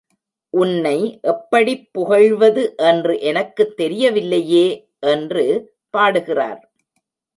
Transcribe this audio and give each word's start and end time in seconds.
உன்னை 0.53 0.95
எப்படிப் 1.23 1.89
புகழ்வது 1.91 2.63
என்று 2.83 3.19
எனக்குத் 3.21 3.75
தெரியவில்லையே! 3.77 4.65
என்று 5.07 5.45
பாடுகிறார். 5.93 6.61